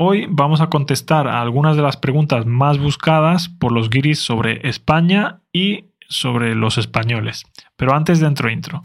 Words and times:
Hoy 0.00 0.28
vamos 0.30 0.60
a 0.60 0.68
contestar 0.68 1.26
a 1.26 1.42
algunas 1.42 1.74
de 1.74 1.82
las 1.82 1.96
preguntas 1.96 2.46
más 2.46 2.78
buscadas 2.78 3.48
por 3.48 3.72
los 3.72 3.90
guiris 3.90 4.20
sobre 4.20 4.68
España 4.68 5.40
y 5.52 5.86
sobre 6.08 6.54
los 6.54 6.78
españoles. 6.78 7.46
Pero 7.76 7.96
antes 7.96 8.20
dentro 8.20 8.48
intro. 8.48 8.84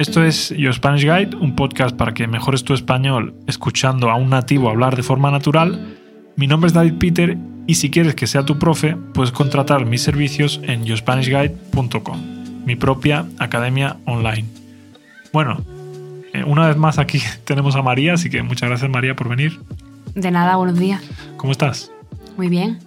Esto 0.00 0.24
es 0.24 0.50
Your 0.56 0.74
Spanish 0.74 1.02
Guide, 1.02 1.36
un 1.36 1.54
podcast 1.54 1.94
para 1.96 2.14
que 2.14 2.26
mejores 2.26 2.64
tu 2.64 2.74
español 2.74 3.36
escuchando 3.46 4.10
a 4.10 4.16
un 4.16 4.30
nativo 4.30 4.68
hablar 4.68 4.96
de 4.96 5.04
forma 5.04 5.30
natural. 5.30 5.96
Mi 6.34 6.48
nombre 6.48 6.66
es 6.66 6.74
David 6.74 6.94
Peter 6.98 7.38
y 7.68 7.76
si 7.76 7.88
quieres 7.88 8.16
que 8.16 8.26
sea 8.26 8.44
tu 8.44 8.58
profe, 8.58 8.96
puedes 8.96 9.30
contratar 9.30 9.86
mis 9.86 10.02
servicios 10.02 10.60
en 10.64 10.84
yourspanishguide.com, 10.84 12.64
mi 12.66 12.74
propia 12.74 13.24
academia 13.38 13.98
online. 14.04 14.48
Bueno, 15.32 15.62
eh, 16.32 16.42
una 16.42 16.66
vez 16.66 16.76
más 16.76 16.98
aquí 16.98 17.22
tenemos 17.44 17.76
a 17.76 17.82
María, 17.82 18.14
así 18.14 18.28
que 18.28 18.42
muchas 18.42 18.68
gracias 18.68 18.90
María 18.90 19.14
por 19.14 19.28
venir. 19.28 19.60
De 20.14 20.30
nada, 20.30 20.56
buenos 20.56 20.78
días. 20.78 21.02
¿Cómo 21.36 21.52
estás? 21.52 21.92
Muy 22.36 22.48
bien. 22.48 22.78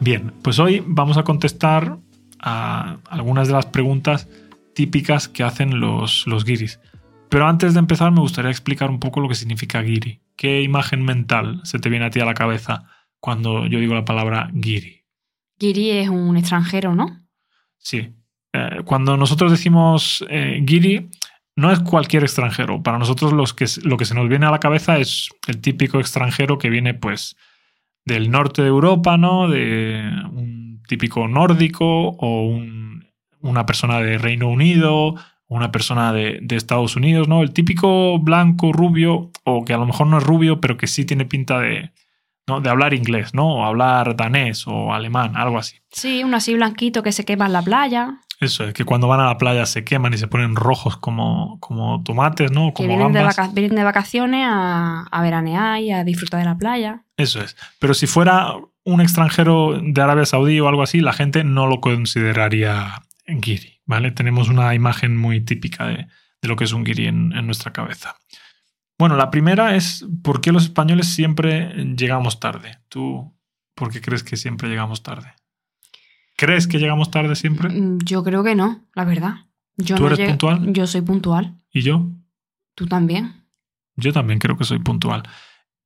Bien, 0.00 0.32
pues 0.42 0.58
hoy 0.58 0.82
vamos 0.86 1.16
a 1.16 1.22
contestar 1.22 1.98
a 2.40 2.98
algunas 3.08 3.48
de 3.48 3.54
las 3.54 3.66
preguntas 3.66 4.28
típicas 4.74 5.28
que 5.28 5.42
hacen 5.42 5.80
los, 5.80 6.26
los 6.26 6.44
guiris. 6.44 6.80
Pero 7.28 7.46
antes 7.46 7.74
de 7.74 7.80
empezar 7.80 8.10
me 8.10 8.20
gustaría 8.20 8.50
explicar 8.50 8.90
un 8.90 9.00
poco 9.00 9.20
lo 9.20 9.28
que 9.28 9.34
significa 9.34 9.80
guiri. 9.80 10.20
¿Qué 10.36 10.62
imagen 10.62 11.04
mental 11.04 11.60
se 11.64 11.78
te 11.78 11.88
viene 11.88 12.06
a 12.06 12.10
ti 12.10 12.20
a 12.20 12.24
la 12.24 12.34
cabeza 12.34 12.84
cuando 13.20 13.66
yo 13.66 13.78
digo 13.78 13.94
la 13.94 14.04
palabra 14.04 14.50
guiri? 14.52 15.04
Guiri 15.58 15.90
es 15.90 16.08
un 16.08 16.36
extranjero, 16.36 16.94
¿no? 16.94 17.24
Sí. 17.78 18.12
Eh, 18.52 18.80
cuando 18.84 19.16
nosotros 19.16 19.50
decimos 19.50 20.24
eh, 20.28 20.60
guiri, 20.62 21.08
no 21.56 21.70
es 21.70 21.80
cualquier 21.80 22.22
extranjero. 22.22 22.82
Para 22.82 22.98
nosotros 22.98 23.32
los 23.32 23.54
que, 23.54 23.66
lo 23.82 23.96
que 23.96 24.04
se 24.04 24.14
nos 24.14 24.28
viene 24.28 24.46
a 24.46 24.50
la 24.50 24.60
cabeza 24.60 24.98
es 24.98 25.30
el 25.46 25.60
típico 25.60 26.00
extranjero 26.00 26.58
que 26.58 26.70
viene 26.70 26.94
pues 26.94 27.36
del 28.04 28.30
norte 28.30 28.62
de 28.62 28.68
Europa, 28.68 29.16
¿no? 29.16 29.48
De 29.48 30.02
un 30.32 30.82
típico 30.88 31.28
nórdico 31.28 32.08
o 32.08 32.46
un 32.46 32.82
una 33.42 33.66
persona 33.66 34.00
de 34.00 34.18
Reino 34.18 34.48
Unido, 34.48 35.14
una 35.48 35.70
persona 35.70 36.12
de, 36.12 36.40
Estados 36.50 36.96
Unidos, 36.96 37.28
¿no? 37.28 37.42
El 37.42 37.52
típico 37.52 38.18
blanco, 38.18 38.72
rubio, 38.72 39.30
o 39.44 39.64
que 39.64 39.74
a 39.74 39.78
lo 39.78 39.86
mejor 39.86 40.06
no 40.06 40.18
es 40.18 40.24
rubio, 40.24 40.60
pero 40.60 40.76
que 40.76 40.86
sí 40.86 41.04
tiene 41.04 41.26
pinta 41.26 41.58
de, 41.60 41.92
¿no? 42.46 42.60
de 42.60 42.70
hablar 42.70 42.94
inglés, 42.94 43.34
¿no? 43.34 43.56
O 43.56 43.64
hablar 43.64 44.16
danés 44.16 44.66
o 44.66 44.94
alemán, 44.94 45.36
algo 45.36 45.58
así. 45.58 45.76
Sí, 45.90 46.24
uno 46.24 46.38
así 46.38 46.54
blanquito 46.54 47.02
que 47.02 47.12
se 47.12 47.24
quema 47.24 47.46
en 47.46 47.52
la 47.52 47.62
playa. 47.62 48.20
Eso, 48.42 48.64
es 48.64 48.74
que 48.74 48.84
cuando 48.84 49.06
van 49.06 49.20
a 49.20 49.26
la 49.26 49.38
playa 49.38 49.66
se 49.66 49.84
queman 49.84 50.12
y 50.14 50.18
se 50.18 50.26
ponen 50.26 50.56
rojos 50.56 50.96
como, 50.96 51.58
como 51.60 52.02
tomates, 52.02 52.50
¿no? 52.50 52.72
Como 52.72 52.74
que 52.74 52.86
vienen, 52.88 53.12
de, 53.12 53.28
vienen 53.54 53.76
de 53.76 53.84
vacaciones 53.84 54.44
a, 54.50 55.04
a 55.04 55.22
veranear 55.22 55.80
y 55.80 55.92
a 55.92 56.02
disfrutar 56.02 56.40
de 56.40 56.46
la 56.46 56.58
playa. 56.58 57.04
Eso 57.16 57.40
es. 57.40 57.56
Pero 57.78 57.94
si 57.94 58.08
fuera 58.08 58.56
un 58.84 59.00
extranjero 59.00 59.80
de 59.80 60.02
Arabia 60.02 60.26
Saudí 60.26 60.58
o 60.58 60.66
algo 60.66 60.82
así, 60.82 61.00
la 61.00 61.12
gente 61.12 61.44
no 61.44 61.68
lo 61.68 61.80
consideraría 61.80 63.02
giri, 63.40 63.80
¿vale? 63.86 64.10
Tenemos 64.10 64.48
una 64.48 64.74
imagen 64.74 65.16
muy 65.16 65.40
típica 65.40 65.86
de, 65.86 66.08
lo 66.42 66.56
que 66.56 66.64
es 66.64 66.72
un 66.72 66.84
giri 66.84 67.06
en, 67.06 67.28
nuestra 67.46 67.72
cabeza. 67.72 68.16
Bueno, 68.98 69.16
la 69.16 69.30
primera 69.30 69.76
es 69.76 70.04
¿por 70.24 70.40
qué 70.40 70.50
los 70.50 70.64
españoles 70.64 71.14
siempre 71.14 71.72
llegamos 71.96 72.40
tarde? 72.40 72.78
¿Tú 72.88 73.32
por 73.76 73.92
qué 73.92 74.00
crees 74.00 74.24
que 74.24 74.36
siempre 74.36 74.68
llegamos 74.68 75.02
tarde? 75.04 75.32
¿Crees 76.36 76.66
que 76.66 76.78
llegamos 76.78 77.10
tarde 77.10 77.36
siempre? 77.36 77.68
Mm, 77.68 77.98
yo 78.04 78.22
creo 78.22 78.42
que 78.42 78.54
no, 78.54 78.84
la 78.94 79.04
verdad. 79.04 79.34
Yo 79.76 79.96
¿Tú 79.96 80.06
eres 80.06 80.28
puntual? 80.28 80.72
Yo 80.72 80.86
soy 80.86 81.02
puntual. 81.02 81.56
¿Y 81.72 81.82
yo? 81.82 82.06
¿Tú 82.74 82.86
también? 82.86 83.44
Yo 83.96 84.12
también 84.12 84.38
creo 84.38 84.56
que 84.56 84.64
soy 84.64 84.78
puntual. 84.78 85.22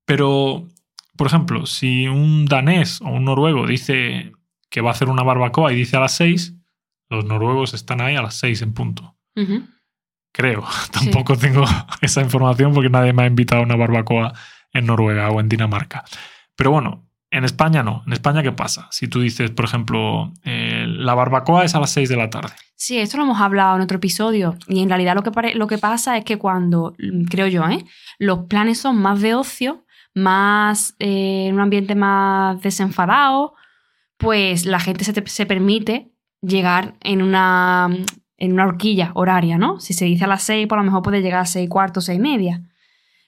Pero, 0.05 0.69
por 1.17 1.27
ejemplo, 1.27 1.67
si 1.67 2.07
un 2.07 2.47
danés 2.47 3.01
o 3.01 3.09
un 3.09 3.25
noruego 3.25 3.67
dice 3.67 4.33
que 4.71 4.81
va 4.81 4.91
a 4.91 4.93
hacer 4.93 5.09
una 5.09 5.23
barbacoa 5.23 5.73
y 5.73 5.77
dice 5.77 5.97
a 5.97 6.01
las 6.01 6.13
seis, 6.13 6.55
los 7.09 7.25
noruegos 7.25 7.75
están 7.75 8.01
ahí 8.01 8.17
a 8.17 8.23
las 8.23 8.35
seis 8.35 8.63
en 8.63 8.73
punto. 8.73 9.17
Creo. 10.33 10.65
Tampoco 10.93 11.37
tengo 11.37 11.65
esa 12.01 12.23
información 12.23 12.73
porque 12.73 12.91
nadie 12.91 13.13
me 13.13 13.23
ha 13.23 13.27
invitado 13.27 13.63
a 13.63 13.65
una 13.65 13.77
barbacoa 13.77 14.33
en 14.73 14.87
Noruega 14.87 15.31
o 15.31 15.41
en 15.41 15.49
Dinamarca. 15.49 16.05
Pero 16.55 16.71
bueno, 16.71 17.06
en 17.31 17.45
España 17.45 17.83
no. 17.83 18.03
En 18.07 18.13
España, 18.13 18.43
¿qué 18.43 18.53
pasa? 18.53 18.89
Si 18.91 19.09
tú 19.09 19.21
dices, 19.21 19.51
por 19.51 19.65
ejemplo, 19.65 20.33
eh, 20.45 20.87
la 20.89 21.15
barbacoa 21.15 21.65
es 21.65 21.75
a 21.75 21.81
las 21.81 21.91
6 21.91 22.09
de 22.09 22.17
la 22.17 22.31
tarde. 22.31 22.55
Sí, 22.77 22.99
esto 22.99 23.17
lo 23.17 23.25
hemos 23.25 23.41
hablado 23.41 23.77
en 23.77 23.83
otro 23.83 23.97
episodio. 23.97 24.57
Y 24.69 24.83
en 24.83 24.89
realidad 24.89 25.15
lo 25.15 25.23
que, 25.23 25.79
pasa 25.79 26.17
es 26.17 26.25
que 26.25 26.39
cuando, 26.39 26.95
creo 27.29 27.47
yo, 27.47 27.67
¿eh? 27.69 27.85
los 28.19 28.41
planes 28.47 28.79
son 28.79 28.97
más 28.99 29.21
de 29.21 29.35
ocio, 29.35 29.85
más 30.15 30.95
eh, 30.99 31.47
en 31.49 31.55
un 31.55 31.61
ambiente 31.61 31.95
más 31.95 32.61
desenfadado, 32.63 33.55
pues 34.19 34.65
la 34.65 34.81
gente 34.81 35.05
se, 35.05 35.27
se 35.27 35.47
permite 35.47 36.13
llegar 36.41 36.95
en 37.03 37.23
una, 37.23 37.89
en 38.37 38.53
una 38.53 38.67
horquilla 38.67 39.11
horaria, 39.15 39.59
¿no? 39.59 39.81
Si 39.81 39.95
se 39.95 40.05
dice 40.05 40.25
a 40.25 40.29
las 40.29 40.43
seis, 40.43 40.67
por 40.67 40.79
lo 40.79 40.85
mejor 40.85 41.03
puede 41.03 41.23
llegar 41.23 41.41
a 41.41 41.47
seis 41.47 41.69
cuartos, 41.69 42.05
seis 42.07 42.19
y 42.19 42.23
media. 42.23 42.63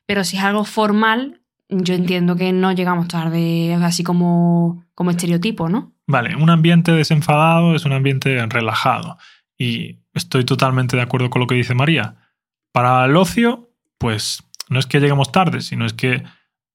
Pero 0.06 0.24
si 0.24 0.36
es 0.36 0.42
algo 0.42 0.64
formal, 0.64 1.42
yo 1.68 1.94
entiendo 1.94 2.36
que 2.36 2.52
no 2.52 2.72
llegamos 2.72 3.08
tarde, 3.08 3.74
así 3.74 4.02
como, 4.02 4.84
como 4.94 5.10
estereotipo, 5.10 5.68
¿no? 5.68 5.92
Vale, 6.06 6.36
un 6.36 6.50
ambiente 6.50 6.92
desenfadado 6.92 7.74
es 7.74 7.84
un 7.84 7.92
ambiente 7.92 8.44
relajado. 8.46 9.18
Y 9.56 9.98
estoy 10.14 10.44
totalmente 10.44 10.96
de 10.96 11.02
acuerdo 11.02 11.30
con 11.30 11.40
lo 11.40 11.46
que 11.46 11.54
dice 11.54 11.74
María. 11.74 12.16
Para 12.72 13.04
el 13.04 13.16
ocio, 13.16 13.70
pues 13.98 14.42
no 14.68 14.78
es 14.78 14.86
que 14.86 15.00
lleguemos 15.00 15.32
tarde, 15.32 15.60
sino 15.60 15.84
es 15.84 15.92
que 15.92 16.22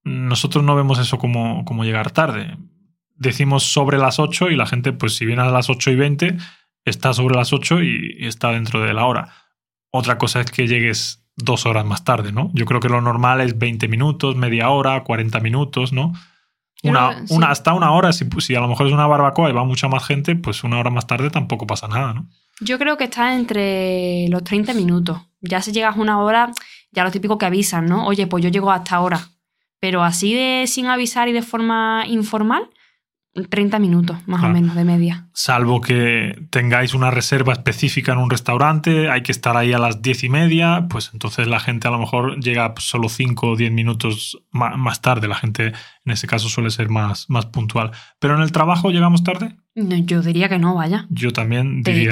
nosotros 0.04 0.64
no 0.64 0.76
vemos 0.76 1.00
eso 1.00 1.18
como, 1.18 1.66
como 1.66 1.84
llegar 1.84 2.12
tarde 2.12 2.58
decimos 3.16 3.64
sobre 3.64 3.98
las 3.98 4.20
8 4.20 4.50
y 4.50 4.56
la 4.56 4.66
gente, 4.66 4.94
pues 4.94 5.16
si 5.16 5.25
viene 5.25 5.42
a 5.42 5.50
las 5.50 5.70
8 5.70 5.92
y 5.92 5.96
20, 5.96 6.38
está 6.86 7.14
sobre 7.14 7.36
las 7.36 7.54
8 7.54 7.81
y, 7.81 8.18
está 8.20 8.52
dentro 8.52 8.81
de 8.81 8.94
la 8.94 9.06
hora. 9.06 9.34
Otra 9.92 10.18
cosa 10.18 10.42
es 10.42 10.52
que 10.52 10.68
llegues 10.68 11.23
dos 11.36 11.66
horas 11.66 11.86
más 11.86 12.04
tarde, 12.04 12.32
¿no? 12.32 12.52
Yo 12.54 12.66
creo 12.66 12.80
que 12.80 12.90
lo 12.90 13.02
normal 13.02 13.42
es 13.42 13.58
20 13.58 13.88
minutos, 13.88 14.36
media 14.36 14.70
hora, 14.70 15.04
40 15.04 15.40
minutos, 15.40 15.94
¿no? 15.94 16.14
Una, 16.84 17.24
una, 17.30 17.48
hasta 17.48 17.74
una 17.74 17.92
hora, 17.94 18.12
si, 18.12 18.26
si, 18.40 18.56
a 18.56 18.60
lo 18.60 18.68
mejor 18.68 18.88
es 18.88 18.94
una 18.94 19.08
barbacoa 19.08 19.50
y 19.50 19.54
va 19.54 19.64
mucha 19.64 19.88
más 19.88 20.06
gente, 20.06 20.36
pues 20.36 20.66
una 20.66 20.80
hora 20.80 20.90
más 20.90 21.08
tarde 21.08 21.30
tampoco 21.30 21.66
pasa 21.66 21.88
nada, 21.88 22.14
¿no? 22.14 22.28
Yo 22.60 22.78
creo 22.78 22.98
que 22.98 23.06
está 23.06 23.36
entre 23.36 24.28
los 24.30 24.44
30 24.44 24.74
minutos. 24.74 25.22
Ya 25.42 25.62
si 25.62 25.72
llegas 25.72 25.98
una 25.98 26.20
hora, 26.20 26.52
ya 26.92 27.04
lo 27.04 27.12
típico 27.12 27.38
que 27.38 27.46
avisan, 27.46 27.86
¿no? 27.86 28.06
Oye, 28.06 28.28
pues 28.28 28.44
yo 28.44 28.50
llego 28.50 28.72
hasta 28.72 28.96
ahora. 28.96 29.30
Pero 29.80 30.04
así 30.04 30.34
de 30.34 30.66
sin 30.68 30.88
avisar 30.88 31.28
y 31.30 31.32
de 31.34 31.42
forma 31.42 32.04
informal, 32.08 32.70
30 33.34 33.80
minutos, 33.80 34.18
más 34.28 34.44
o 34.44 34.50
menos, 34.50 34.76
de 34.76 34.84
media. 34.84 35.28
Salvo 35.34 35.82
que 35.82 36.46
tengáis 36.52 36.94
una 36.94 37.10
reserva 37.10 37.54
específica 37.54 38.12
en 38.12 38.20
un 38.20 38.30
restaurante, 38.30 39.10
hay 39.10 39.24
que 39.24 39.32
estar 39.32 39.58
ahí 39.58 39.74
a 39.74 39.80
las 39.80 40.04
10 40.04 40.26
y 40.26 40.30
media, 40.30 40.86
pues 40.88 41.10
entonces 41.14 41.48
la 41.48 41.60
gente 41.60 41.88
a 41.88 41.92
lo 41.92 41.98
mejor 41.98 42.40
llega 42.40 42.74
solo 42.78 43.10
5 43.10 43.48
o 43.48 43.56
10 43.56 43.72
minutos 43.72 44.40
más 44.52 45.02
tarde. 45.02 45.28
La 45.28 45.36
gente 45.36 45.74
en 46.06 46.12
ese 46.12 46.28
caso 46.28 46.48
suele 46.48 46.70
ser 46.70 46.90
más, 46.90 47.28
más 47.28 47.48
puntual. 47.48 47.92
¿Pero 48.20 48.36
en 48.36 48.42
el 48.42 48.52
trabajo 48.52 48.92
llegamos 48.92 49.24
tarde? 49.24 49.56
yo 49.76 50.22
diría 50.22 50.48
que 50.48 50.60
no, 50.60 50.76
vaya. 50.76 51.08
Yo 51.10 51.34
también 51.34 51.82
diría. 51.82 52.12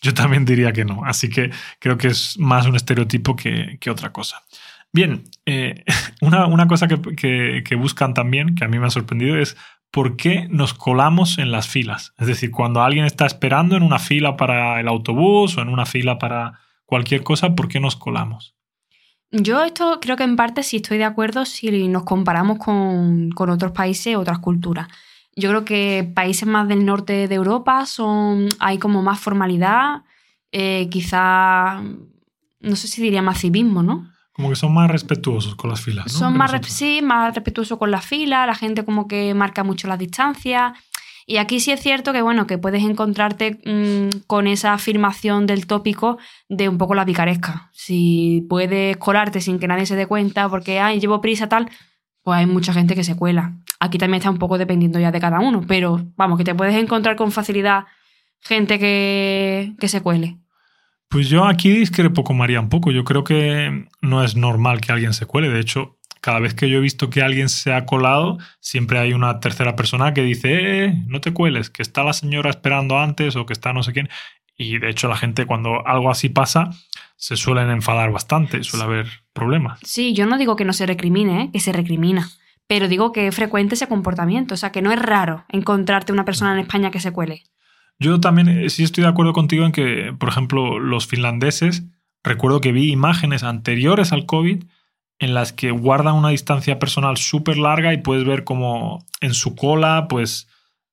Yo 0.00 0.14
también 0.14 0.46
diría 0.46 0.72
que 0.72 0.84
no. 0.84 1.04
Así 1.04 1.28
que 1.28 1.50
creo 1.78 1.98
que 1.98 2.08
es 2.08 2.38
más 2.38 2.66
un 2.66 2.76
estereotipo 2.76 3.36
que, 3.36 3.78
otra 3.90 4.12
cosa. 4.12 4.40
Bien, 4.92 5.24
eh, 5.44 5.84
una, 6.22 6.66
cosa 6.68 6.88
que, 6.88 7.62
que 7.62 7.74
buscan 7.74 8.14
también, 8.14 8.54
que 8.54 8.64
a 8.64 8.68
mí 8.68 8.78
me 8.78 8.86
ha 8.86 8.90
sorprendido, 8.90 9.36
es 9.36 9.56
por 9.90 10.16
qué 10.16 10.46
nos 10.50 10.74
colamos 10.74 11.38
en 11.38 11.50
las 11.50 11.68
filas. 11.68 12.12
Es 12.18 12.26
decir, 12.26 12.50
cuando 12.50 12.82
alguien 12.82 13.04
está 13.04 13.26
esperando 13.26 13.76
en 13.76 13.82
una 13.82 13.98
fila 13.98 14.36
para 14.36 14.80
el 14.80 14.88
autobús 14.88 15.56
o 15.56 15.62
en 15.62 15.68
una 15.68 15.86
fila 15.86 16.18
para 16.18 16.60
cualquier 16.84 17.22
cosa, 17.22 17.54
¿por 17.54 17.68
qué 17.68 17.80
nos 17.80 17.96
colamos? 17.96 18.54
Yo 19.30 19.62
esto 19.62 19.98
creo 20.00 20.16
que 20.16 20.24
en 20.24 20.36
parte 20.36 20.62
sí 20.62 20.76
estoy 20.76 20.98
de 20.98 21.04
acuerdo 21.04 21.44
si 21.44 21.88
nos 21.88 22.04
comparamos 22.04 22.58
con, 22.58 23.30
otros 23.36 23.72
países, 23.72 24.16
otras 24.16 24.38
culturas. 24.38 24.88
Yo 25.36 25.50
creo 25.50 25.64
que 25.64 26.10
países 26.14 26.48
más 26.48 26.66
del 26.66 26.84
norte 26.84 27.28
de 27.28 27.34
Europa 27.34 27.86
son 27.86 28.48
hay 28.58 28.78
como 28.78 29.02
más 29.02 29.20
formalidad, 29.20 30.02
eh, 30.50 30.88
quizá, 30.90 31.82
no 32.60 32.76
sé 32.76 32.88
si 32.88 33.02
diría 33.02 33.22
más 33.22 33.40
civismo, 33.40 33.82
¿no? 33.82 34.10
Como 34.38 34.50
que 34.50 34.54
son 34.54 34.72
más 34.72 34.88
respetuosos 34.88 35.56
con 35.56 35.68
las 35.68 35.80
filas. 35.80 36.12
Son 36.12 36.36
más, 36.36 36.52
sí, 36.68 37.00
más 37.02 37.34
respetuosos 37.34 37.76
con 37.76 37.90
las 37.90 38.06
filas, 38.06 38.46
la 38.46 38.54
gente 38.54 38.84
como 38.84 39.08
que 39.08 39.34
marca 39.34 39.64
mucho 39.64 39.88
las 39.88 39.98
distancias. 39.98 40.74
Y 41.26 41.38
aquí 41.38 41.58
sí 41.58 41.72
es 41.72 41.80
cierto 41.80 42.12
que, 42.12 42.22
bueno, 42.22 42.46
que 42.46 42.56
puedes 42.56 42.84
encontrarte 42.84 43.58
mm, 43.66 44.26
con 44.28 44.46
esa 44.46 44.74
afirmación 44.74 45.48
del 45.48 45.66
tópico 45.66 46.18
de 46.48 46.68
un 46.68 46.78
poco 46.78 46.94
la 46.94 47.04
picaresca. 47.04 47.68
Si 47.72 48.46
puedes 48.48 48.96
colarte 48.98 49.40
sin 49.40 49.58
que 49.58 49.66
nadie 49.66 49.86
se 49.86 49.96
dé 49.96 50.06
cuenta 50.06 50.48
porque, 50.48 50.78
ay, 50.78 51.00
llevo 51.00 51.20
prisa 51.20 51.48
tal, 51.48 51.68
pues 52.22 52.38
hay 52.38 52.46
mucha 52.46 52.72
gente 52.72 52.94
que 52.94 53.02
se 53.02 53.16
cuela. 53.16 53.56
Aquí 53.80 53.98
también 53.98 54.20
está 54.20 54.30
un 54.30 54.38
poco 54.38 54.56
dependiendo 54.56 55.00
ya 55.00 55.10
de 55.10 55.18
cada 55.18 55.40
uno, 55.40 55.64
pero 55.66 56.00
vamos, 56.14 56.38
que 56.38 56.44
te 56.44 56.54
puedes 56.54 56.76
encontrar 56.76 57.16
con 57.16 57.32
facilidad 57.32 57.86
gente 58.40 58.78
que, 58.78 59.74
que 59.80 59.88
se 59.88 60.00
cuele. 60.00 60.38
Pues 61.08 61.28
yo 61.28 61.46
aquí 61.46 61.70
discrepo 61.70 62.22
con 62.22 62.36
María 62.36 62.60
un 62.60 62.68
poco. 62.68 62.90
Yo 62.90 63.04
creo 63.04 63.24
que 63.24 63.86
no 64.02 64.22
es 64.22 64.36
normal 64.36 64.80
que 64.80 64.92
alguien 64.92 65.14
se 65.14 65.26
cuele. 65.26 65.48
De 65.48 65.60
hecho, 65.60 65.98
cada 66.20 66.40
vez 66.40 66.54
que 66.54 66.68
yo 66.68 66.78
he 66.78 66.82
visto 66.82 67.08
que 67.10 67.22
alguien 67.22 67.48
se 67.48 67.72
ha 67.72 67.86
colado, 67.86 68.38
siempre 68.60 68.98
hay 68.98 69.14
una 69.14 69.40
tercera 69.40 69.76
persona 69.76 70.12
que 70.12 70.22
dice, 70.22 70.84
eh, 70.84 70.94
no 71.06 71.20
te 71.20 71.32
cueles, 71.32 71.70
que 71.70 71.82
está 71.82 72.04
la 72.04 72.12
señora 72.12 72.50
esperando 72.50 72.98
antes 72.98 73.36
o 73.36 73.46
que 73.46 73.52
está 73.52 73.72
no 73.72 73.82
sé 73.82 73.92
quién. 73.92 74.08
Y 74.56 74.78
de 74.78 74.90
hecho 74.90 75.08
la 75.08 75.16
gente 75.16 75.46
cuando 75.46 75.86
algo 75.86 76.10
así 76.10 76.28
pasa 76.28 76.70
se 77.16 77.36
suelen 77.36 77.70
enfadar 77.70 78.12
bastante, 78.12 78.62
suele 78.62 78.84
haber 78.84 79.06
problemas. 79.32 79.80
Sí, 79.82 80.14
yo 80.14 80.26
no 80.26 80.36
digo 80.38 80.56
que 80.56 80.64
no 80.64 80.72
se 80.72 80.86
recrimine, 80.86 81.42
¿eh? 81.42 81.50
que 81.52 81.60
se 81.60 81.72
recrimina. 81.72 82.28
Pero 82.66 82.86
digo 82.86 83.12
que 83.12 83.28
es 83.28 83.34
frecuente 83.34 83.74
ese 83.74 83.88
comportamiento. 83.88 84.54
O 84.54 84.56
sea, 84.56 84.70
que 84.70 84.82
no 84.82 84.92
es 84.92 85.00
raro 85.00 85.44
encontrarte 85.48 86.12
una 86.12 86.26
persona 86.26 86.52
en 86.52 86.60
España 86.60 86.90
que 86.90 87.00
se 87.00 87.12
cuele. 87.12 87.44
Yo 87.98 88.20
también 88.20 88.48
eh, 88.48 88.70
sí 88.70 88.84
estoy 88.84 89.02
de 89.02 89.10
acuerdo 89.10 89.32
contigo 89.32 89.64
en 89.64 89.72
que, 89.72 90.14
por 90.18 90.28
ejemplo, 90.28 90.78
los 90.78 91.06
finlandeses, 91.06 91.84
recuerdo 92.22 92.60
que 92.60 92.72
vi 92.72 92.90
imágenes 92.90 93.42
anteriores 93.42 94.12
al 94.12 94.26
COVID 94.26 94.64
en 95.18 95.34
las 95.34 95.52
que 95.52 95.70
guardan 95.72 96.14
una 96.14 96.28
distancia 96.28 96.78
personal 96.78 97.16
súper 97.16 97.58
larga 97.58 97.92
y 97.92 97.98
puedes 97.98 98.24
ver 98.24 98.44
como 98.44 99.04
en 99.20 99.34
su 99.34 99.56
cola, 99.56 100.06
pues 100.08 100.48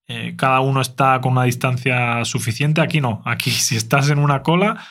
eh, 0.08 0.36
cada 0.36 0.60
uno 0.62 0.82
está 0.82 1.22
con 1.22 1.34
una 1.34 1.44
distancia 1.44 2.26
suficiente. 2.26 2.82
Aquí 2.82 3.02
no, 3.02 3.22
aquí 3.26 3.52
si 3.52 3.76
estás 3.76 4.10
en 4.10 4.20
una 4.20 4.42
cola, 4.42 4.84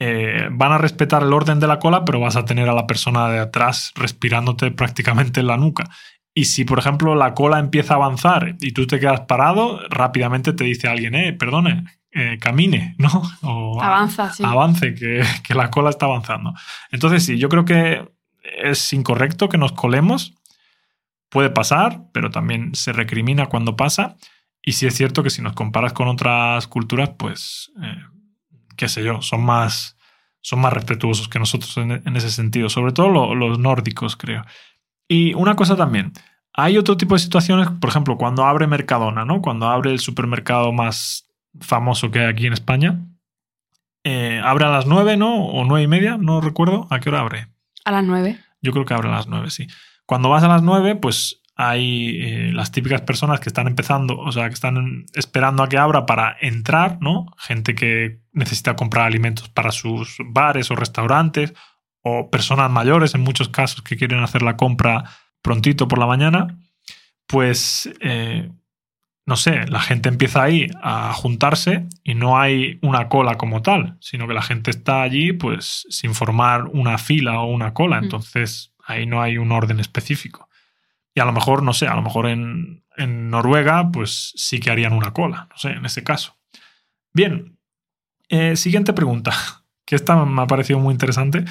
eh, 0.00 0.48
van 0.50 0.72
a 0.72 0.78
respetar 0.78 1.22
el 1.22 1.32
orden 1.32 1.60
de 1.60 1.68
la 1.68 1.78
cola, 1.78 2.04
pero 2.04 2.20
vas 2.20 2.36
a 2.36 2.44
tener 2.44 2.68
a 2.68 2.74
la 2.74 2.86
persona 2.86 3.28
de 3.28 3.38
atrás 3.38 3.92
respirándote 3.94 4.72
prácticamente 4.72 5.40
en 5.40 5.46
la 5.46 5.56
nuca. 5.56 5.88
Y 6.34 6.46
si, 6.46 6.64
por 6.64 6.80
ejemplo, 6.80 7.14
la 7.14 7.32
cola 7.34 7.60
empieza 7.60 7.94
a 7.94 7.96
avanzar 7.98 8.56
y 8.60 8.72
tú 8.72 8.86
te 8.86 8.98
quedas 8.98 9.20
parado, 9.22 9.80
rápidamente 9.88 10.52
te 10.52 10.64
dice 10.64 10.88
alguien, 10.88 11.14
eh, 11.14 11.32
perdone, 11.32 11.84
eh, 12.10 12.38
camine, 12.40 12.96
¿no? 12.98 13.22
O 13.42 13.80
Avanza, 13.80 14.32
sí. 14.32 14.42
Avance, 14.44 14.94
que, 14.94 15.22
que 15.46 15.54
la 15.54 15.70
cola 15.70 15.90
está 15.90 16.06
avanzando. 16.06 16.52
Entonces, 16.90 17.24
sí, 17.24 17.38
yo 17.38 17.48
creo 17.48 17.64
que 17.64 18.08
es 18.62 18.92
incorrecto 18.92 19.48
que 19.48 19.58
nos 19.58 19.72
colemos. 19.72 20.34
Puede 21.28 21.50
pasar, 21.50 22.02
pero 22.12 22.30
también 22.30 22.74
se 22.74 22.92
recrimina 22.92 23.46
cuando 23.46 23.76
pasa. 23.76 24.16
Y 24.62 24.72
sí 24.72 24.86
es 24.86 24.94
cierto 24.94 25.22
que 25.22 25.30
si 25.30 25.42
nos 25.42 25.52
comparas 25.54 25.92
con 25.92 26.08
otras 26.08 26.66
culturas, 26.68 27.10
pues, 27.18 27.70
eh, 27.82 27.96
qué 28.76 28.88
sé 28.88 29.02
yo, 29.04 29.20
son 29.22 29.44
más, 29.44 29.96
son 30.40 30.60
más 30.60 30.72
respetuosos 30.72 31.28
que 31.28 31.38
nosotros 31.38 31.76
en, 31.76 31.90
en 31.92 32.16
ese 32.16 32.30
sentido. 32.30 32.68
Sobre 32.68 32.92
todo 32.92 33.08
lo- 33.08 33.34
los 33.34 33.58
nórdicos, 33.58 34.16
creo. 34.16 34.44
Y 35.14 35.32
una 35.34 35.54
cosa 35.54 35.76
también, 35.76 36.12
hay 36.52 36.76
otro 36.76 36.96
tipo 36.96 37.14
de 37.14 37.20
situaciones, 37.20 37.68
por 37.80 37.88
ejemplo, 37.88 38.16
cuando 38.16 38.44
abre 38.44 38.66
Mercadona, 38.66 39.24
¿no? 39.24 39.40
Cuando 39.40 39.68
abre 39.68 39.92
el 39.92 40.00
supermercado 40.00 40.72
más 40.72 41.28
famoso 41.60 42.10
que 42.10 42.18
hay 42.18 42.26
aquí 42.26 42.46
en 42.46 42.52
España. 42.52 43.00
eh, 44.02 44.40
abre 44.44 44.64
a 44.64 44.70
las 44.70 44.86
nueve, 44.86 45.16
¿no? 45.16 45.46
O 45.46 45.64
nueve 45.64 45.84
y 45.84 45.86
media, 45.86 46.18
no 46.18 46.40
recuerdo. 46.40 46.88
¿A 46.90 46.98
qué 46.98 47.10
hora 47.10 47.20
abre? 47.20 47.46
A 47.84 47.92
las 47.92 48.04
nueve. 48.04 48.38
Yo 48.60 48.72
creo 48.72 48.84
que 48.84 48.94
abre 48.94 49.08
a 49.08 49.12
las 49.12 49.28
9, 49.28 49.50
sí. 49.50 49.68
Cuando 50.04 50.30
vas 50.30 50.42
a 50.42 50.48
las 50.48 50.62
9, 50.62 50.96
pues 50.96 51.42
hay 51.54 52.18
eh, 52.20 52.50
las 52.52 52.72
típicas 52.72 53.02
personas 53.02 53.38
que 53.38 53.48
están 53.48 53.68
empezando, 53.68 54.18
o 54.18 54.32
sea, 54.32 54.48
que 54.48 54.54
están 54.54 55.04
esperando 55.14 55.62
a 55.62 55.68
que 55.68 55.78
abra 55.78 56.06
para 56.06 56.36
entrar, 56.40 56.98
¿no? 57.00 57.26
Gente 57.38 57.74
que 57.74 58.20
necesita 58.32 58.74
comprar 58.74 59.06
alimentos 59.06 59.48
para 59.48 59.70
sus 59.70 60.16
bares 60.26 60.70
o 60.70 60.74
restaurantes, 60.74 61.54
o 62.04 62.30
personas 62.30 62.70
mayores 62.70 63.14
en 63.16 63.22
muchos 63.22 63.48
casos 63.48 63.82
que 63.82 63.96
quieren 63.96 64.22
hacer 64.22 64.42
la 64.42 64.56
compra 64.56 65.04
prontito 65.42 65.88
por 65.88 65.98
la 65.98 66.06
mañana. 66.06 66.58
Pues, 67.26 67.90
eh, 68.00 68.50
no 69.26 69.36
sé, 69.36 69.66
la 69.68 69.80
gente 69.80 70.10
empieza 70.10 70.42
ahí 70.42 70.68
a 70.82 71.12
juntarse 71.14 71.88
y 72.02 72.14
no 72.14 72.38
hay 72.38 72.78
una 72.82 73.08
cola 73.08 73.36
como 73.36 73.62
tal, 73.62 73.96
sino 74.00 74.28
que 74.28 74.34
la 74.34 74.42
gente 74.42 74.70
está 74.70 75.00
allí 75.02 75.32
pues 75.32 75.86
sin 75.88 76.14
formar 76.14 76.66
una 76.66 76.98
fila 76.98 77.40
o 77.40 77.46
una 77.46 77.72
cola, 77.72 78.00
Mm. 78.00 78.04
entonces 78.04 78.74
ahí 78.86 79.06
no 79.06 79.22
hay 79.22 79.38
un 79.38 79.50
orden 79.50 79.80
específico. 79.80 80.50
Y 81.14 81.20
a 81.20 81.24
lo 81.24 81.32
mejor, 81.32 81.62
no 81.62 81.72
sé, 81.72 81.86
a 81.88 81.94
lo 81.94 82.02
mejor 82.02 82.26
en, 82.26 82.84
en 82.98 83.30
Noruega 83.30 83.90
pues 83.90 84.32
sí 84.36 84.60
que 84.60 84.70
harían 84.70 84.92
una 84.92 85.12
cola, 85.14 85.46
no 85.50 85.56
sé, 85.56 85.70
en 85.70 85.86
ese 85.86 86.04
caso. 86.04 86.36
Bien, 87.14 87.58
eh, 88.28 88.56
siguiente 88.56 88.92
pregunta, 88.92 89.32
que 89.86 89.96
esta 89.96 90.22
me 90.26 90.42
ha 90.42 90.46
parecido 90.46 90.78
muy 90.80 90.92
interesante. 90.92 91.44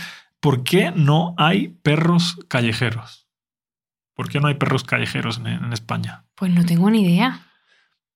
¿Por 0.44 0.66
qué 0.66 0.92
no 0.94 1.36
hay 1.38 1.70
perros 1.70 2.38
callejeros? 2.50 3.30
¿Por 4.14 4.28
qué 4.28 4.42
no 4.42 4.50
hay 4.50 4.56
perros 4.56 4.84
callejeros 4.84 5.38
en- 5.38 5.48
en 5.48 5.72
España? 5.72 6.26
Pues 6.36 6.52
no 6.52 6.66
tengo 6.66 6.90
ni 6.90 7.02
idea. 7.02 7.48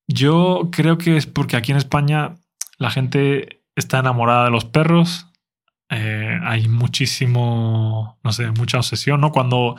Yo 0.10 0.68
creo 0.74 0.98
que 0.98 1.16
es 1.16 1.26
porque 1.26 1.56
aquí 1.56 1.72
en 1.72 1.78
España 1.78 2.36
la 2.80 2.92
gente 2.92 3.64
está 3.78 4.00
enamorada 4.00 4.44
de 4.44 4.52
los 4.52 4.66
perros. 4.66 5.28
Eh, 5.90 6.38
hay 6.44 6.68
muchísimo, 6.68 8.20
no 8.26 8.32
sé, 8.34 8.52
mucha 8.52 8.78
obsesión, 8.80 9.22
¿no? 9.22 9.32
Cuando 9.32 9.78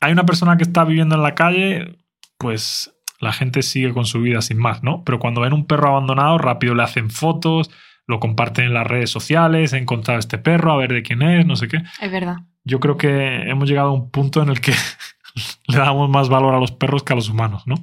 hay 0.00 0.10
una 0.10 0.26
persona 0.26 0.56
que 0.56 0.64
está 0.64 0.84
viviendo 0.84 1.14
en 1.14 1.22
la 1.22 1.36
calle, 1.36 1.96
pues 2.38 2.92
la 3.20 3.32
gente 3.32 3.62
sigue 3.62 3.92
con 3.94 4.04
su 4.04 4.20
vida 4.20 4.42
sin 4.42 4.58
más, 4.58 4.82
¿no? 4.82 5.04
Pero 5.04 5.20
cuando 5.20 5.42
ven 5.42 5.52
un 5.52 5.64
perro 5.66 5.90
abandonado, 5.90 6.38
rápido 6.38 6.74
le 6.74 6.82
hacen 6.82 7.08
fotos, 7.10 7.70
lo 8.08 8.18
comparten 8.18 8.64
en 8.64 8.74
las 8.74 8.86
redes 8.86 9.10
sociales, 9.10 9.72
he 9.72 9.78
encontrado 9.78 10.18
este 10.18 10.38
perro, 10.38 10.72
a 10.72 10.76
ver 10.76 10.92
de 10.92 11.02
quién 11.04 11.22
es, 11.22 11.46
no 11.46 11.54
sé 11.54 11.68
qué. 11.68 11.82
Es 12.00 12.10
verdad. 12.10 12.38
Yo 12.64 12.80
creo 12.80 12.96
que 12.96 13.48
hemos 13.48 13.68
llegado 13.68 13.90
a 13.90 13.92
un 13.92 14.10
punto 14.10 14.42
en 14.42 14.48
el 14.48 14.60
que 14.60 14.72
le 15.68 15.76
damos 15.78 16.10
más 16.10 16.28
valor 16.28 16.54
a 16.54 16.58
los 16.60 16.72
perros 16.72 17.02
que 17.04 17.12
a 17.12 17.16
los 17.16 17.28
humanos, 17.28 17.62
¿no? 17.66 17.76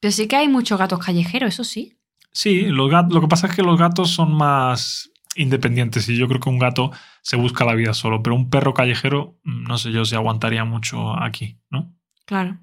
Pero 0.00 0.12
sí 0.12 0.28
que 0.28 0.36
hay 0.36 0.48
muchos 0.48 0.78
gatos 0.78 1.04
callejeros, 1.04 1.48
eso 1.54 1.64
sí. 1.64 1.94
Sí, 2.30 2.66
los 2.66 2.90
gat- 2.90 3.10
lo 3.12 3.20
que 3.20 3.26
pasa 3.26 3.48
es 3.48 3.54
que 3.56 3.62
los 3.62 3.78
gatos 3.78 4.10
son 4.10 4.32
más 4.32 5.10
independientes 5.34 6.08
y 6.08 6.16
yo 6.16 6.28
creo 6.28 6.40
que 6.40 6.48
un 6.50 6.58
gato 6.58 6.90
se 7.22 7.36
busca 7.36 7.64
la 7.64 7.74
vida 7.74 7.94
solo, 7.94 8.22
pero 8.22 8.36
un 8.36 8.50
perro 8.50 8.74
callejero, 8.74 9.38
mm, 9.44 9.62
no 9.64 9.78
sé 9.78 9.92
yo 9.92 10.04
si 10.04 10.14
aguantaría 10.14 10.64
mucho 10.64 11.18
aquí, 11.20 11.58
¿no? 11.70 11.92
Claro. 12.26 12.58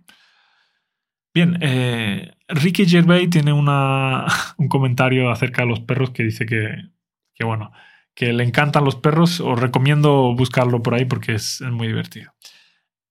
Bien, 1.35 1.57
eh, 1.59 2.31
Ricky 2.47 2.85
Gervais 2.85 3.29
tiene 3.29 3.51
una, 3.51 4.25
un 4.57 4.69
comentario 4.69 5.29
acerca 5.29 5.63
de 5.63 5.67
los 5.67 5.81
perros 5.81 6.11
que 6.11 6.23
dice 6.23 6.45
que, 6.45 6.91
que, 7.33 7.43
bueno, 7.43 7.73
que 8.13 8.31
le 8.31 8.45
encantan 8.45 8.85
los 8.85 8.95
perros. 8.95 9.41
Os 9.41 9.59
recomiendo 9.59 10.33
buscarlo 10.33 10.81
por 10.81 10.93
ahí 10.93 11.03
porque 11.03 11.33
es, 11.33 11.59
muy 11.59 11.87
divertido. 11.87 12.31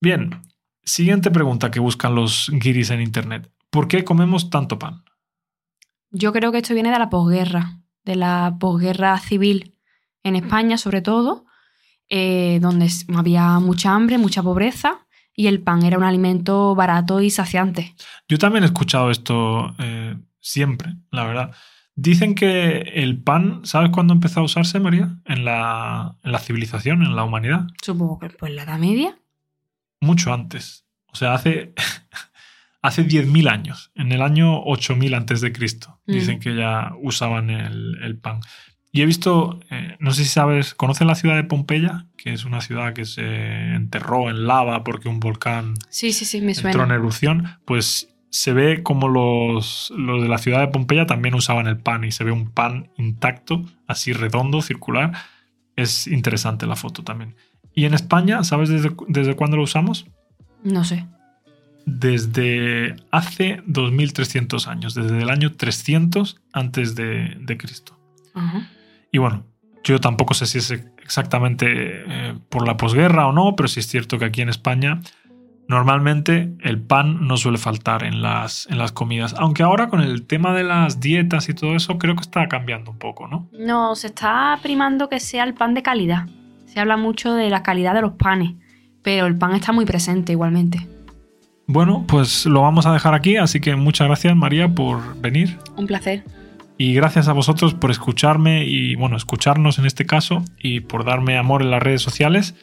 Bien, 0.00 0.40
siguiente 0.82 1.30
pregunta 1.30 1.70
que 1.70 1.80
buscan 1.80 2.14
los 2.14 2.50
guiris 2.50 2.88
en 2.88 3.02
internet. 3.02 3.52
¿Por 3.68 3.88
qué 3.88 4.04
comemos 4.04 4.48
tanto 4.48 4.78
pan? 4.78 5.04
Yo 6.10 6.32
creo 6.32 6.50
que 6.50 6.58
esto 6.58 6.72
viene 6.72 6.92
de 6.92 6.98
la 6.98 7.10
posguerra, 7.10 7.82
de 8.04 8.16
la 8.16 8.56
posguerra 8.58 9.18
civil 9.18 9.76
en 10.22 10.36
España, 10.36 10.78
sobre 10.78 11.02
todo, 11.02 11.44
eh, 12.08 12.58
donde 12.62 12.88
había 13.14 13.58
mucha 13.58 13.94
hambre, 13.94 14.16
mucha 14.16 14.42
pobreza 14.42 15.03
y 15.34 15.46
el 15.48 15.60
pan 15.60 15.84
era 15.84 15.98
un 15.98 16.04
alimento 16.04 16.74
barato 16.74 17.20
y 17.20 17.30
saciante. 17.30 17.94
Yo 18.28 18.38
también 18.38 18.64
he 18.64 18.66
escuchado 18.66 19.10
esto 19.10 19.74
eh, 19.78 20.16
siempre, 20.40 20.94
la 21.10 21.24
verdad. 21.24 21.54
Dicen 21.96 22.34
que 22.34 22.78
el 22.94 23.22
pan, 23.22 23.60
¿sabes 23.64 23.90
cuándo 23.90 24.14
empezó 24.14 24.40
a 24.40 24.44
usarse, 24.44 24.80
María? 24.80 25.16
En 25.24 25.44
la, 25.44 26.16
en 26.24 26.32
la 26.32 26.38
civilización, 26.38 27.02
en 27.02 27.14
la 27.14 27.24
humanidad. 27.24 27.66
Supongo 27.82 28.18
que 28.18 28.30
pues 28.30 28.52
la 28.52 28.64
Edad 28.64 28.78
Media. 28.78 29.16
Mucho 30.00 30.32
antes. 30.34 30.84
O 31.12 31.16
sea, 31.16 31.34
hace, 31.34 31.72
hace 32.82 33.06
10.000 33.06 33.48
años. 33.48 33.92
En 33.94 34.10
el 34.10 34.22
año 34.22 34.60
8000 34.64 35.14
antes 35.14 35.40
de 35.40 35.52
Cristo. 35.52 36.00
Mm. 36.06 36.12
Dicen 36.12 36.40
que 36.40 36.56
ya 36.56 36.92
usaban 37.00 37.50
el, 37.50 37.98
el 38.02 38.18
pan. 38.18 38.40
Y 38.94 39.02
he 39.02 39.06
visto, 39.06 39.58
eh, 39.70 39.96
no 39.98 40.12
sé 40.12 40.22
si 40.22 40.30
sabes, 40.30 40.72
¿conoces 40.72 41.04
la 41.04 41.16
ciudad 41.16 41.34
de 41.34 41.42
Pompeya? 41.42 42.06
Que 42.16 42.32
es 42.32 42.44
una 42.44 42.60
ciudad 42.60 42.92
que 42.94 43.04
se 43.04 43.74
enterró 43.74 44.30
en 44.30 44.46
lava 44.46 44.84
porque 44.84 45.08
un 45.08 45.18
volcán 45.18 45.74
Sí, 45.88 46.12
sí, 46.12 46.24
sí, 46.24 46.40
me 46.40 46.52
entró 46.52 46.84
en 46.84 46.92
erupción, 46.92 47.58
pues 47.64 48.14
se 48.30 48.52
ve 48.52 48.84
como 48.84 49.08
los, 49.08 49.92
los 49.96 50.22
de 50.22 50.28
la 50.28 50.38
ciudad 50.38 50.60
de 50.60 50.68
Pompeya 50.68 51.06
también 51.06 51.34
usaban 51.34 51.66
el 51.66 51.76
pan 51.76 52.04
y 52.04 52.12
se 52.12 52.22
ve 52.22 52.30
un 52.30 52.52
pan 52.52 52.88
intacto, 52.96 53.64
así 53.88 54.12
redondo, 54.12 54.62
circular. 54.62 55.12
Es 55.74 56.06
interesante 56.06 56.64
la 56.64 56.76
foto 56.76 57.02
también. 57.02 57.34
Y 57.74 57.86
en 57.86 57.94
España, 57.94 58.44
¿sabes 58.44 58.68
desde, 58.68 58.92
desde 59.08 59.34
cuándo 59.34 59.56
lo 59.56 59.64
usamos? 59.64 60.06
No 60.62 60.84
sé. 60.84 61.04
Desde 61.84 62.94
hace 63.10 63.60
2300 63.66 64.68
años, 64.68 64.94
desde 64.94 65.20
el 65.20 65.30
año 65.30 65.56
300 65.56 66.40
antes 66.52 66.94
de, 66.94 67.36
de 67.40 67.56
Cristo. 67.56 67.98
Ajá. 68.34 68.70
Y 69.14 69.18
bueno, 69.18 69.44
yo 69.84 70.00
tampoco 70.00 70.34
sé 70.34 70.44
si 70.44 70.58
es 70.58 70.72
exactamente 71.00 71.66
eh, 71.68 72.34
por 72.48 72.66
la 72.66 72.76
posguerra 72.76 73.28
o 73.28 73.32
no, 73.32 73.54
pero 73.54 73.68
sí 73.68 73.78
es 73.78 73.86
cierto 73.86 74.18
que 74.18 74.24
aquí 74.24 74.42
en 74.42 74.48
España 74.48 75.02
normalmente 75.68 76.52
el 76.62 76.82
pan 76.82 77.28
no 77.28 77.36
suele 77.36 77.58
faltar 77.58 78.02
en 78.02 78.22
las, 78.22 78.66
en 78.68 78.78
las 78.78 78.90
comidas. 78.90 79.32
Aunque 79.38 79.62
ahora 79.62 79.88
con 79.88 80.00
el 80.00 80.26
tema 80.26 80.52
de 80.52 80.64
las 80.64 80.98
dietas 80.98 81.48
y 81.48 81.54
todo 81.54 81.76
eso 81.76 81.96
creo 81.96 82.16
que 82.16 82.22
está 82.22 82.48
cambiando 82.48 82.90
un 82.90 82.98
poco, 82.98 83.28
¿no? 83.28 83.48
No, 83.52 83.94
se 83.94 84.08
está 84.08 84.58
primando 84.60 85.08
que 85.08 85.20
sea 85.20 85.44
el 85.44 85.54
pan 85.54 85.74
de 85.74 85.84
calidad. 85.84 86.26
Se 86.66 86.80
habla 86.80 86.96
mucho 86.96 87.34
de 87.34 87.50
la 87.50 87.62
calidad 87.62 87.94
de 87.94 88.02
los 88.02 88.14
panes, 88.14 88.54
pero 89.04 89.26
el 89.26 89.38
pan 89.38 89.54
está 89.54 89.70
muy 89.70 89.84
presente 89.84 90.32
igualmente. 90.32 90.88
Bueno, 91.68 92.04
pues 92.08 92.46
lo 92.46 92.62
vamos 92.62 92.84
a 92.84 92.92
dejar 92.92 93.14
aquí, 93.14 93.36
así 93.36 93.60
que 93.60 93.76
muchas 93.76 94.08
gracias 94.08 94.34
María 94.34 94.74
por 94.74 95.16
venir 95.20 95.56
Un 95.76 95.86
placer. 95.86 96.24
Y 96.76 96.94
gracias 96.94 97.28
a 97.28 97.32
vosotros 97.32 97.74
por 97.74 97.90
escucharme 97.90 98.64
y 98.64 98.94
bueno, 98.96 99.16
escucharnos 99.16 99.78
en 99.78 99.86
este 99.86 100.06
caso 100.06 100.44
y 100.58 100.80
por 100.80 101.04
darme 101.04 101.38
amor 101.38 101.62
en 101.62 101.70
las 101.70 101.82
redes 101.82 102.02
sociales 102.02 102.54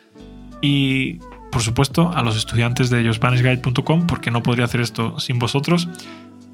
y 0.62 1.20
por 1.52 1.62
supuesto, 1.62 2.12
a 2.14 2.24
los 2.24 2.38
estudiantes 2.38 2.90
de 2.90 3.04
yourspanishguide.com, 3.04 4.08
porque 4.08 4.32
no 4.32 4.42
podría 4.42 4.66
hacer 4.66 4.80
esto 4.80 5.20
sin 5.20 5.38
vosotros. 5.38 5.90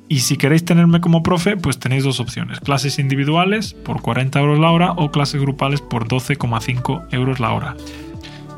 Y 0.09 0.19
si 0.21 0.37
queréis 0.37 0.65
tenerme 0.65 1.01
como 1.01 1.21
profe, 1.21 1.55
pues 1.55 1.77
tenéis 1.77 2.03
dos 2.03 2.19
opciones. 2.19 2.59
Clases 2.61 2.97
individuales 2.97 3.73
por 3.73 4.01
40 4.01 4.39
euros 4.39 4.59
la 4.59 4.71
hora 4.71 4.91
o 4.93 5.11
clases 5.11 5.39
grupales 5.39 5.81
por 5.81 6.07
12,5 6.07 7.07
euros 7.11 7.39
la 7.39 7.53
hora. 7.53 7.75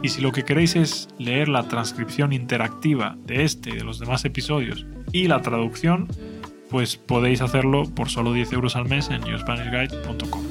Y 0.02 0.10
si 0.10 0.22
lo 0.22 0.32
que 0.32 0.44
queréis 0.44 0.78
es 0.78 1.10
leer 1.18 1.50
la 1.50 1.68
transcripción 1.68 2.32
interactiva 2.32 3.18
de 3.26 3.44
este 3.44 3.72
y 3.72 3.76
de 3.76 3.84
los 3.84 4.00
demás 4.00 4.24
episodios 4.24 4.86
y 5.12 5.28
la 5.28 5.42
traducción, 5.42 6.08
pues 6.70 6.98
podéis 6.98 7.42
hacerlo 7.42 7.84
por 7.96 8.10
solo 8.10 8.34
10 8.34 8.54
euros 8.54 8.76
al 8.76 8.88
mes 8.88 9.10
en 9.10 9.24
yourspanishguide.com. 9.24 10.44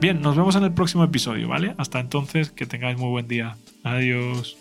Bien, 0.00 0.20
nos 0.20 0.36
vemos 0.36 0.54
en 0.54 0.64
el 0.64 0.72
próximo 0.72 1.04
episodio, 1.04 1.48
¿vale? 1.48 1.74
Hasta 1.76 1.98
entonces, 1.98 2.50
que 2.50 2.66
tengáis 2.66 2.98
muy 2.98 3.10
buen 3.10 3.26
día. 3.26 3.56
Adiós. 3.82 4.56